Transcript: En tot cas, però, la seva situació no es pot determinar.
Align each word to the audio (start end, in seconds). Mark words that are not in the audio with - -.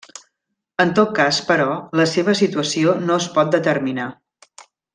En 0.83 0.93
tot 0.99 1.11
cas, 1.19 1.41
però, 1.49 1.67
la 2.01 2.07
seva 2.13 2.35
situació 2.41 2.97
no 3.05 3.19
es 3.25 3.29
pot 3.39 3.53
determinar. 3.59 4.09